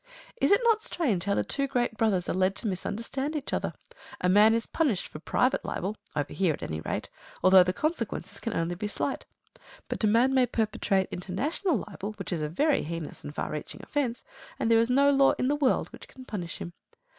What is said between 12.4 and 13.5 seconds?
a very heinous and